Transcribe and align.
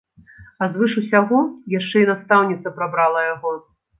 А 0.61 0.67
звыш 0.77 0.95
усяго, 1.01 1.41
яшчэ 1.79 1.97
і 2.05 2.09
настаўніца 2.11 2.75
прабрала 2.79 3.19
яго. 3.33 3.55